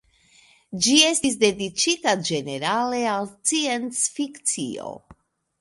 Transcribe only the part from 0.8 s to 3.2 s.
Ĝi estis dediĉita ĝenerale